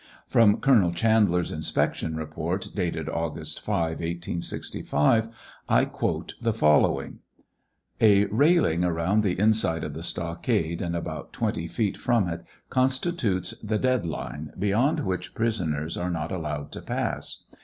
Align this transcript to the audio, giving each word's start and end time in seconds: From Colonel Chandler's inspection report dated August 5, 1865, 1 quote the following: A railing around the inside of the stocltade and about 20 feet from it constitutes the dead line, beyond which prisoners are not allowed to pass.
From 0.25 0.57
Colonel 0.61 0.93
Chandler's 0.93 1.51
inspection 1.51 2.15
report 2.15 2.69
dated 2.73 3.07
August 3.07 3.59
5, 3.61 3.99
1865, 3.99 5.29
1 5.67 5.85
quote 5.91 6.33
the 6.41 6.55
following: 6.55 7.19
A 7.99 8.25
railing 8.25 8.83
around 8.83 9.21
the 9.21 9.37
inside 9.39 9.83
of 9.83 9.93
the 9.93 10.01
stocltade 10.01 10.81
and 10.81 10.95
about 10.95 11.33
20 11.33 11.67
feet 11.67 11.97
from 11.97 12.27
it 12.27 12.41
constitutes 12.71 13.51
the 13.61 13.77
dead 13.77 14.07
line, 14.07 14.51
beyond 14.57 15.01
which 15.01 15.35
prisoners 15.35 15.95
are 15.97 16.09
not 16.09 16.31
allowed 16.31 16.71
to 16.71 16.81
pass. 16.81 17.43